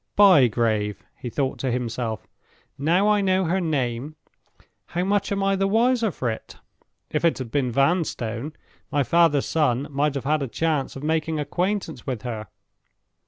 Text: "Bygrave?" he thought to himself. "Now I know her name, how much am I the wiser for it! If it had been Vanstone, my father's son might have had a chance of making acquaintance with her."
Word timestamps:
"Bygrave?" 0.15 1.03
he 1.19 1.29
thought 1.29 1.59
to 1.59 1.69
himself. 1.71 2.25
"Now 2.75 3.07
I 3.07 3.21
know 3.21 3.45
her 3.45 3.61
name, 3.61 4.15
how 4.87 5.03
much 5.03 5.31
am 5.31 5.43
I 5.43 5.55
the 5.55 5.67
wiser 5.67 6.09
for 6.09 6.31
it! 6.31 6.55
If 7.11 7.23
it 7.23 7.37
had 7.37 7.51
been 7.51 7.71
Vanstone, 7.71 8.53
my 8.91 9.03
father's 9.03 9.45
son 9.45 9.85
might 9.91 10.15
have 10.15 10.25
had 10.25 10.41
a 10.41 10.47
chance 10.47 10.95
of 10.95 11.03
making 11.03 11.39
acquaintance 11.39 12.07
with 12.07 12.23
her." 12.23 12.47